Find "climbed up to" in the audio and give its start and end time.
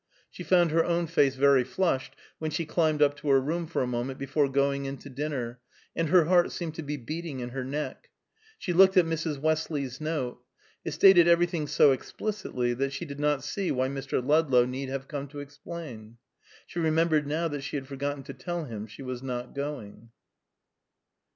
2.65-3.29